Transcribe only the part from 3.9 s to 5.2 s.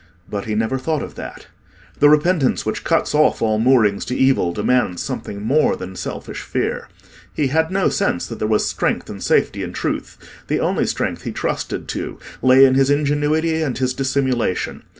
to evil, demands